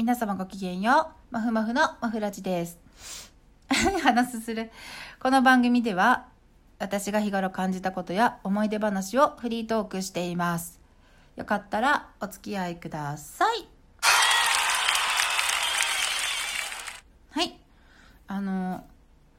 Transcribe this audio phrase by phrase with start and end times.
[0.00, 1.34] 皆様ごきげんよう。
[1.34, 2.78] まふまふのまふらじです。
[4.02, 4.70] 話すする。
[5.20, 6.24] この番組では、
[6.78, 10.80] 私が日頃感じたことや思い出話をフリートークしています。
[11.36, 13.68] よかったらお付き合いください。
[17.32, 17.60] はい。
[18.26, 18.86] あの、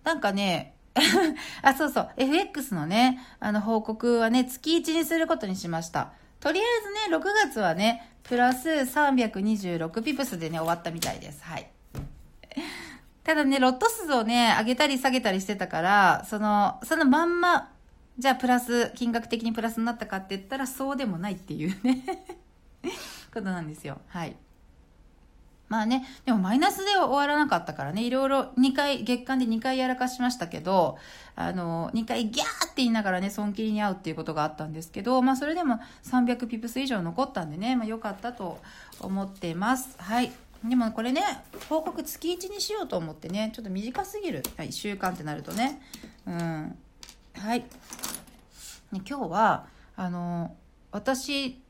[0.04, 0.76] なんかね、
[1.64, 6.12] あ、そうそう、FX のね、あの報告はね、月1にすることにしました。
[6.42, 6.66] とりあえ
[7.06, 11.44] ずね、6月はね、プラス326ピプスでね、終わったみたいです。
[11.44, 11.70] はい。
[13.24, 17.72] ただね、ロット数をね、上げたり下げたりしてたから、その、そのまんま、
[18.18, 22.04] じゃあプラス、金額的にプラスになったかって言ったら、そうでもないっていうね、
[23.32, 24.02] ことなんですよ。
[24.08, 24.36] はい。
[25.72, 30.98] まあね、でもマイナスでは終わらなかったからね、いろいろ2回、月間で2回やらかしましたけど、
[31.38, 38.60] あの、2回ギャーって言いながらね、損切りに合うっていうことがあったんですけど、まあそれでも300ピプス以上残ったんでね、まあ良かったと
[39.00, 39.96] 思ってます。
[39.98, 40.34] はい。
[40.66, 41.22] でもこれね、
[41.70, 44.44] 報告月1にしようと思ってね、ちょっと短すぎる。
[44.58, 45.82] はい、1週間ってなるとね。
[46.28, 46.78] うん。
[47.38, 47.60] はい。
[47.60, 47.66] ね
[48.92, 50.54] 今日は、あの、
[50.92, 51.62] 私、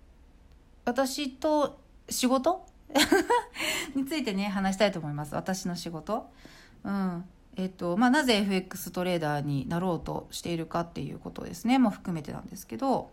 [0.86, 2.66] 私と仕事
[3.96, 5.36] についてね、話したいと思います。
[5.36, 6.30] 私の仕事。
[6.84, 7.26] うん。
[7.58, 11.80] えっと、まあ、なぜ FX トレーダーになろうとしているかっていうことですね。
[11.80, 13.12] も含めてなんですけど、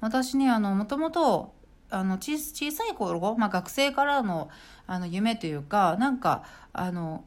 [0.00, 1.54] 私ね、あの、もともと、
[1.90, 4.50] あの小小さい頃、まあ、学生からの
[4.86, 6.42] あの夢というかなんか
[6.72, 7.24] あの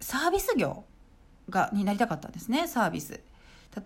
[0.00, 0.84] サービス業
[1.50, 3.20] がになりたかったんですねサービス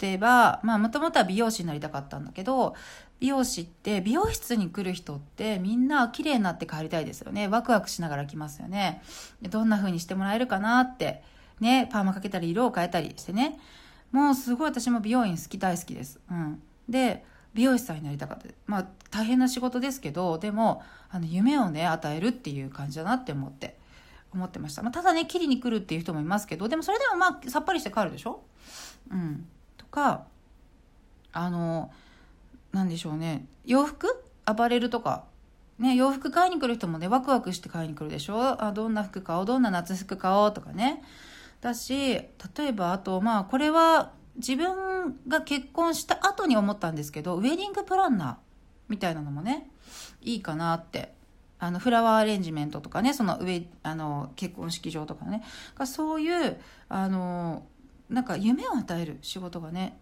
[0.01, 2.75] 例えばもともとは美容師になりたかったんだけど
[3.21, 7.49] 美容師って美容室に来る人ってみんな綺麗になって帰りたいですよね。
[7.49, 9.03] ワクワクしながら来ますよね。
[9.43, 11.23] どんな風にしてもらえるかなって
[11.61, 13.59] ねパーマかけたり色を変えたりしてね。
[14.13, 16.21] もうすごい私も美容院好き大好きです。
[16.31, 16.63] うん。
[16.89, 18.47] で美容師さんになりたかった。
[18.67, 23.79] まあ大変な仕事ですけどでもあの夢をね与えるっていう感じだなって思って
[24.33, 28.43] 思ってました、まあ、ただね切りに来るっていう人もいますけどでもそれでもまあさっぱりして帰るでしょ？
[29.11, 29.47] うん。
[29.77, 30.27] とか
[31.33, 31.91] あの
[32.73, 33.47] なんでしょうね。
[33.65, 34.07] 洋服？
[34.45, 35.25] アパレルとか。
[35.79, 38.63] ね洋服買いに来る人もねワクワクして買いに来るでしょ？
[38.65, 39.45] あどんな服買おう？
[39.47, 40.53] どんな夏服買おう？
[40.53, 41.03] とかね。
[41.61, 48.37] だし例えばあとまあこれは自分が結婚した後に思ったんですけどウェディングプランナー
[48.89, 49.71] みたいなのもね
[50.21, 51.17] いいかなって。
[51.61, 55.43] あのフラワーアレンジメントとかねその上あの結婚式場とかね。
[55.87, 56.57] そういう
[56.89, 57.65] あの
[58.09, 59.99] なんか夢を与える仕事がね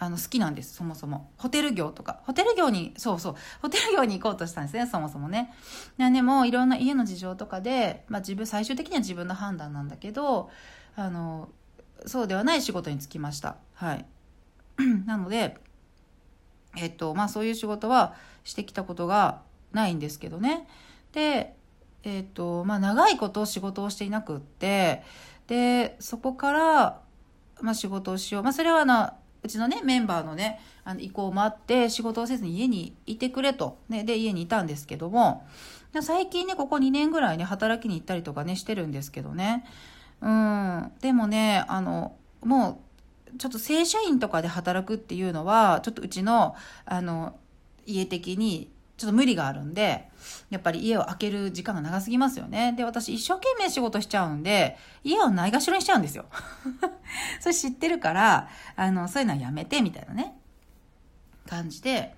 [0.00, 5.52] あの好きなんですそもそもホテル業とかホテル業にそうそうホテル業に行こうとしたんですねそもそもね
[5.98, 10.50] でもいろんな家の事情とかで、まあ、自分最終的には自分の判断なんだけど
[10.96, 11.50] あの
[12.06, 13.56] そうではない仕事に就きました。
[13.74, 14.06] はい。
[15.06, 15.58] なので、
[16.76, 20.66] えっと、まあそういう仕事はしてきたことがないんですけどね。
[21.12, 21.54] で、
[22.02, 25.02] えっと、まあ長いこと仕事をしていなくって、
[25.46, 27.00] で、そこから、
[27.60, 28.42] まあ仕事をしよう。
[28.42, 29.10] まあそれはあの、
[29.42, 33.78] うちのね、メンバーのね、あの意向もあって、仕事をせずに家にいてくれと。
[33.88, 35.46] ね、で、家にいたんですけども、
[36.02, 39.64] 最近ね、ここ2年ぐらいね、働きに行ったりとかね、してるんですけどね。
[40.20, 40.92] うん。
[41.00, 42.82] でもね、あの、も
[43.34, 47.36] う、ちょっと正社員とかで働くっていうのは、ちょっとうちの、あの、
[47.86, 50.10] 家的に、ちょっと無理があるんで、
[50.50, 52.74] やっぱり家を空ける時間が長すぎますよね。
[52.76, 56.26] で、私一生懸命仕事しちゃうんで、家をないがしろにしちゃうんですよ。
[57.40, 60.38] それ知ってるから、あの、そういうのはやめて、みたいなね、
[61.48, 62.14] 感じで、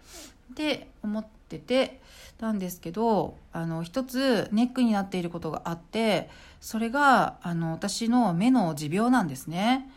[0.57, 2.01] で、思ってて、
[2.41, 9.89] なんですけど、あの、一つネックになっていることがあって、それが、あの、私の目の持病なんですね。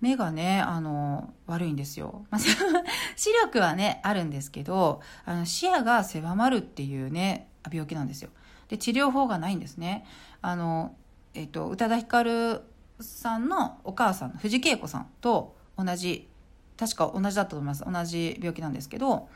[0.00, 2.26] 目がね、あの、悪いんですよ。
[3.16, 8.30] 視力はね、あるんですけど、あの、視野が狭まるっていうね、病気なんですよ。
[8.68, 10.04] で、治療法がないんですね。
[10.42, 10.94] あの、
[11.34, 12.62] えっと、宇多田ヒカル
[13.00, 16.28] さんのお母さん、藤恵子さんと同じ、
[16.76, 17.84] 確か同じだったと思います。
[17.84, 19.28] 同じ病気なんですけど、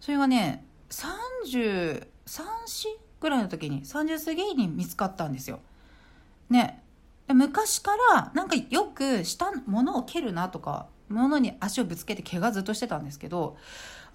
[0.00, 2.88] それがね、33、4
[3.20, 5.60] ぐらいの時に、30過ぎに見つかったんですよ。
[6.50, 6.83] ね。
[7.28, 13.56] 昔からなんかよくしたものを蹴るなとか物に足をぶつけて怪我ずっとしてたんですけど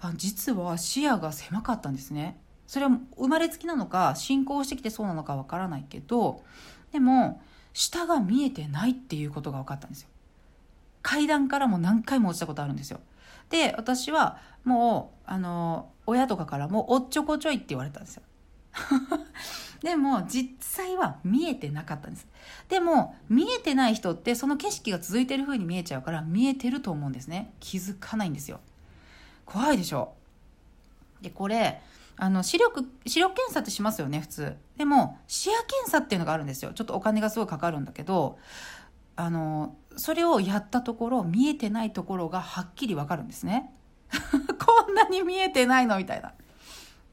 [0.00, 2.40] あ実は視野が狭かったんですね。
[2.66, 6.44] それは生まれつきなのか進行してきてそうなのかわからないけど
[6.92, 7.42] でも
[7.72, 10.08] 下が見えてないっていうことが分かったんですよ。
[11.02, 13.00] 階段からも何回も落ちたことあるんですよ。
[13.48, 18.22] で私はもうあの親とかからもおっちょこちょいって言われたんですよ。
[19.82, 22.26] でも実際は見えてなかったんです。
[22.68, 27.52] でも見えてない人ってその景色が続いてる風に見えちゃうから見えてると思うんですね。
[27.60, 28.60] 気づかないんですよ。
[29.46, 30.14] 怖いでしょ
[31.20, 31.80] で、これ、
[32.22, 38.38] あの視力視力検査ってしますよね普通でも視野検査っていうのがあるんですよちょっとお金がすごいかかるんだけど
[39.16, 43.72] あのそれをやったところ見えてないところがはっきりわかるんですね
[44.12, 46.34] こんなに見えてないのみたいな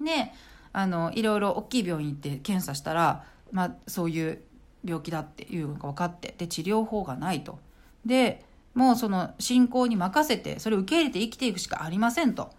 [0.02, 0.34] で
[0.78, 4.44] あのいろいろ大きい病院行って検査したら、まあ、そういう
[4.86, 7.58] 病気だっていうのが分かってで治療法がないと。
[8.06, 8.46] で
[8.76, 12.52] もうその信仰に任せてそれを受け入れて生きていくしかありませんと。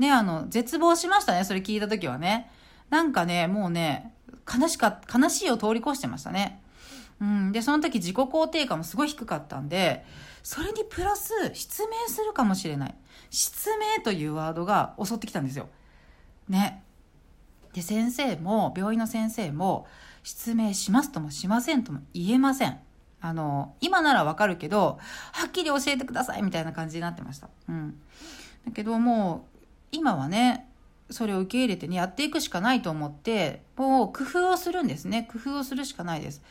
[0.00, 2.50] ねあの絶望しましたねそれ聞いた時はね。
[2.90, 4.14] なんかねもうね
[4.52, 6.60] 悲しか悲しいを通り越してましたね。
[7.20, 10.04] うん、でその時自己肯定感もすごい低かったんで
[10.42, 12.94] それにプラス失明するかもしれない。
[13.30, 15.68] 失明というワードが襲ってきたんですよ。
[16.48, 16.82] ね。
[17.72, 19.86] で先生も病院の先生も
[20.22, 22.78] 失明しますともしませんとも言えません。
[23.22, 24.98] あの今ならわかるけど
[25.32, 27.48] はっきり教えてくださいみたいな感じになってました。
[27.68, 28.00] うん。
[28.66, 29.58] だけどもう
[29.92, 30.68] 今はね
[31.10, 35.28] それを受け入れてねやっていくしかないと思ってもう工夫をするんですね。
[35.30, 36.42] 工夫をするしかないです。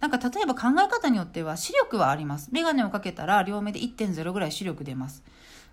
[0.00, 2.50] なんか例えば考え方によっては視力はあります。
[2.52, 5.22] 眼鏡をかけたら両目で1.0ぐらい視力出ます。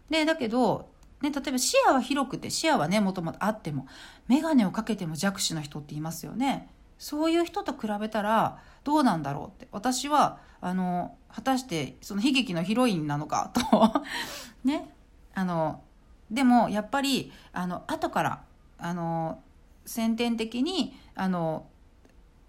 [0.10, 0.90] でだけど
[1.24, 3.88] ね、例えば視野は広くて視野はねもともとあっても
[4.28, 6.70] 眼鏡をかけても弱視な人っていますよね。
[7.00, 9.70] そういう人と比べたらどうなんだろうって。
[9.72, 14.04] 私はあの果たしてその悲劇のヒロインなのかと。
[14.68, 14.94] ね。
[15.34, 15.82] あの
[16.30, 18.44] でもやっぱりあの後から
[18.78, 19.42] あの
[19.86, 21.68] 先天的にあの、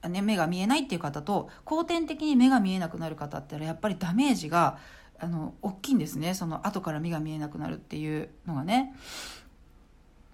[0.08, 4.78] ね、目が見えないっていう方と後天的に目が見えなくなる方ってのはやっぱりダメージが
[5.18, 6.34] あの大きいんですね。
[6.34, 8.94] その後から目が見えなくなるっていうのがね。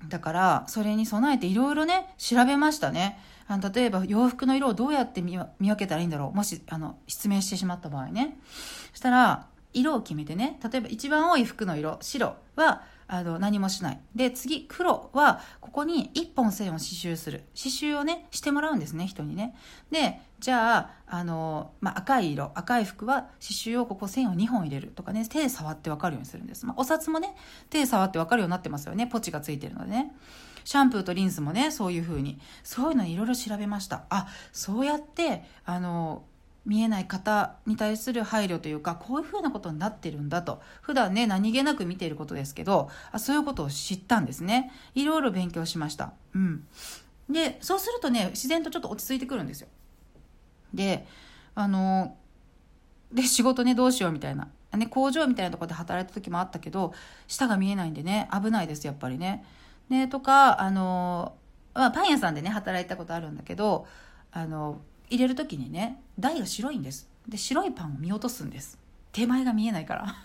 [0.09, 3.19] だからそれに備えていろいろね調べましたね。
[3.47, 6.37] あの例えば洋服の色をどうやって見分けたらいいんだろう。
[6.37, 8.39] もしあの失明してしまった場合ね。
[8.93, 10.59] そしたら色を決めてね。
[10.71, 12.83] 例えば一番多い服の色白は
[13.13, 14.01] あの何もしない。
[14.15, 17.41] で次黒はここに1本線を刺繍する。
[17.61, 19.57] 刺繍をねしてもらうんですね人にね。
[19.91, 27.35] でじゃああの、まあ、赤い色赤い服は刺繍をここ線を2本入れるとかね手触って分かるようにするんです、まあ、お札もね
[27.69, 29.09] 手触って分かるようになってますよね。
[29.09, 30.13] ポチがついてるのでね。
[30.63, 32.39] シャンプーとリンスもねそういう風に。
[32.63, 34.05] そういうのいろいろ調べました。
[34.09, 36.23] あそうやってあの
[36.67, 40.61] 見えない方に対する配慮というかこういうふうなことになってるんだと。
[40.83, 44.73] 普段ね何気なく見ていることですけどあそういうことを知ったんですね。
[44.95, 46.13] いろいろ勉強しました。
[46.35, 46.67] うん。
[47.29, 49.69] でそうするとね自然とちょっと落ち着いてくるんですよ。
[50.75, 51.07] で
[51.55, 52.17] あの
[53.13, 56.93] で仕事ねどうしようみたいな、ね、工場みたいなところで働いた時もあったけど
[57.27, 59.45] 下が見えないんでね危ないですやっぱりね。
[59.89, 61.35] ねとかあの、
[61.75, 63.87] まあ、パン屋さんでね働いたことあるんだけど
[64.31, 64.81] あの
[65.11, 67.09] 入れる時にね台が白いんです。
[67.29, 68.79] で白いパンを見落とすんです。
[69.13, 70.05] 手前が見えないから。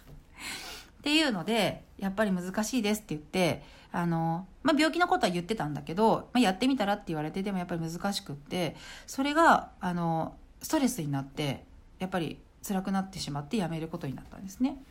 [0.99, 11.63] っていうのでやっぱり難しいですって言ってあの、まあ、病気のことは言ってたんだけど、まあ、やってみたらって言われてでもやっぱり難しくってそれがあのストレスになって
[11.99, 14.81] やっぱり辛くなってしまってやめることになったんですね。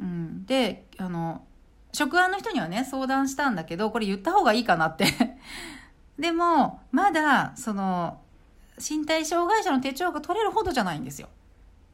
[0.00, 1.44] うん、であの
[1.92, 5.06] 職案の人にはね相談したんだけどこれ言った方がいいかなって。
[6.18, 8.21] でもまだその
[8.78, 11.28] 身体障害者の手帳が取れるほどじゃないんですよ。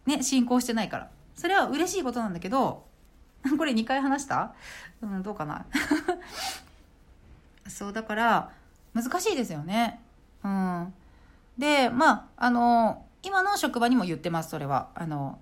[0.07, 1.11] ね、進行してないから。
[1.35, 2.87] それは嬉しいことなんだけど、
[3.57, 4.55] これ2回話した？
[5.01, 5.67] うん、どうかな？
[7.69, 8.51] そう、だから、
[8.95, 10.01] 難しいですよね。
[10.43, 10.95] うん。
[11.59, 14.89] で、まあ、あの、今の職場にも言ってます、それは。
[14.95, 15.39] あの、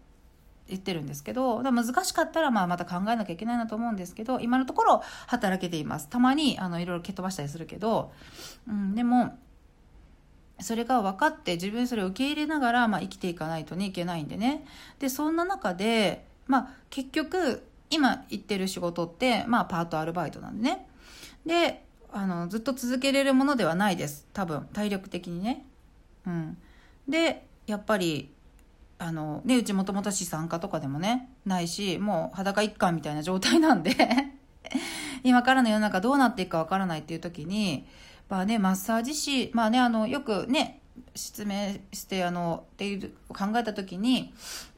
[0.69, 6.09] 言ってるんですけど、難しかったら、まあ、また考えなきゃいけないなと思うんですけど、今のところ働けています。
[6.09, 8.13] たまに、あの、いろいろ蹴飛ばしたりするけど、
[8.69, 9.39] うん、でも、
[10.61, 14.67] それが分かって自分それを受け入れながら、まあ、生きていかないとねいけないんでね。
[14.99, 20.87] でそんな中で、まあ、結局今行ってる仕事って、まあ、パートアルバイトなんでね。
[21.45, 24.27] であのずっと続けれるものではないです。
[24.33, 25.67] 多分体力的にね。
[26.27, 26.57] うん。
[27.07, 28.31] でやっぱり
[28.99, 33.95] あのねうちもともと資産家とかでもねないしもう裸一貫みたいな状態なんで
[35.23, 37.87] 今からの世の中どうなっていくかわからないっていう時に
[38.29, 40.81] まあね、マッサージ師、まあね、あの、よくね、
[41.15, 44.33] 失明してあのっていう考えた時に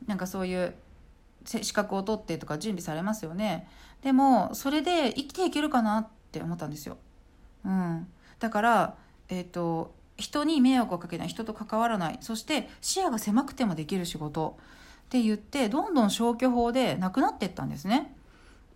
[0.07, 0.75] なんかそういう
[1.45, 3.69] 資格を取ってとか準備されますよね。
[4.02, 6.99] でもそれで生きていけるかなって思ったんですよ、
[7.64, 8.07] うん、
[8.38, 8.95] だから
[9.28, 12.19] えっ、ー、と人に迷惑をかけない人と関わらない。
[12.21, 14.59] そして視野が狭くてもできる仕事。
[15.07, 18.14] って言ってどんどん消去法でなくなっていったんですね。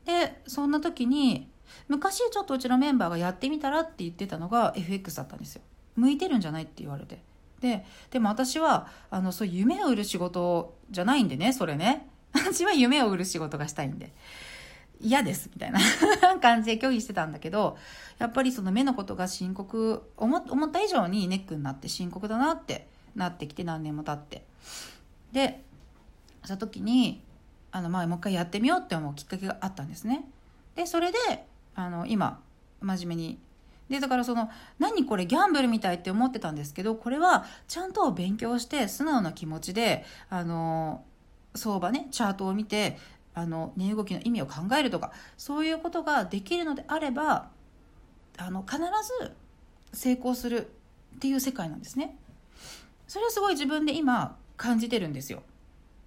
[0.07, 1.49] でそんな時に
[1.89, 5.63] 昔ちょっとうちのメンバーがやってみたらって言ってたのが FX だったんですよ。
[5.97, 7.21] 向いてるんじゃないって言われて。
[7.61, 12.09] ででも私はあのそう夢を売る仕事じゃないんでねそれね。
[12.35, 14.13] 私は夢を売る仕事がしたいんで。
[15.01, 15.81] 嫌ですみたいな。
[16.41, 17.77] 感じで拒否してたんだけど
[18.19, 22.87] やっぱりその目のことが深刻思思った以上にネックになって深刻だなって
[23.17, 24.45] なってきて何年も経って。
[25.33, 25.65] で
[26.45, 27.23] その時に
[27.71, 30.25] あの、まあ、もう一回やってみようって思うきっかけがあったんですね。
[30.75, 31.19] でそれで
[31.75, 32.41] あの今
[32.81, 33.39] 真面目に。
[33.89, 34.49] でだからその
[34.79, 41.05] 何これギャンブルみたいって思ってたんですけどこれはちゃんと勉強して素直な気持ちであの
[41.55, 42.97] 相場ねチャートを見て
[43.35, 47.51] あの値動きの意味を考えるとかそういうことができるのであれば
[48.39, 48.79] あの必
[49.21, 49.33] ず
[49.93, 50.71] 成功する
[51.17, 52.17] っていう世界なんですね。
[53.07, 55.43] それはすごい自分で今感じてるんですよ。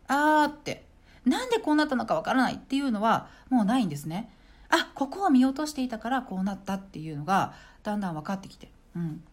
[0.08, 0.86] あーって。
[1.24, 4.32] なんでこうなったのかわからないっていうのはもうないんですね。
[4.76, 7.54] あここを見落としていたからこうなったっていうのが
[7.84, 8.70] だんだん分かってきて。
[8.96, 9.24] うん。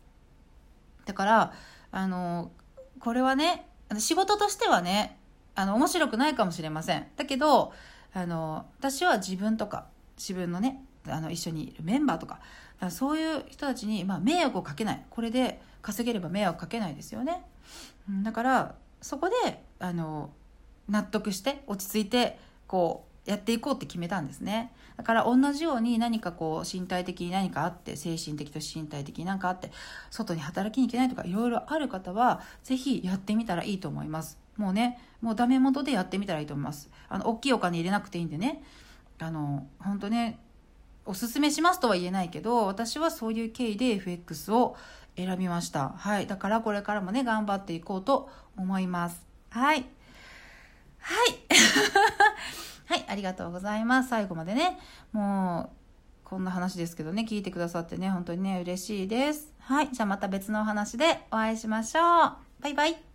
[1.05, 1.53] だから
[1.91, 2.53] あの
[3.01, 3.67] これはね
[3.99, 5.19] 仕事としてはね
[5.55, 7.07] あの面白くないかもしれません。
[7.17, 7.73] だけど
[8.15, 12.41] あの私は自分とか自分のねあの一緒にいるメンバーとか
[12.91, 15.05] そういう人たちに、まあ、迷惑をかけない。
[15.11, 17.45] これで稼げれば迷惑かけないですよね、
[18.23, 20.31] だからそこであの
[20.89, 24.73] 納得して落ち着いてこうやっていこうって決めたんですね。
[24.97, 29.71] だから同じように何かこう身体的に何かあって精神的と身体的に何かあって
[30.11, 34.39] 外に働きに行けないとかいろいろある方は是非やってみたらいいと思います。
[34.57, 36.91] もうねもうダメ元でやってみたらいいと思います。
[37.09, 38.63] あの大きいお金入れなくていいんでね。
[39.19, 40.39] あの本当ね
[41.05, 44.77] おすすめしますとは言えないけど私はそういう経緯で FX を
[45.17, 45.91] 選びました。
[45.91, 46.27] はい。
[46.27, 49.27] だからこれからもね頑張っていこうと思います。
[49.51, 49.87] はい。
[50.99, 51.35] はい。
[52.93, 54.11] はい、ありがとうございます。
[54.11, 54.79] 最後までね、
[55.13, 55.71] も
[56.27, 59.55] う、こんな話ですけどね、聞いてくださってね、本当にね、嬉しいです。
[59.61, 62.03] はい、じゃあまた別のお話でお会いしましょう。
[62.61, 63.12] バイバイ。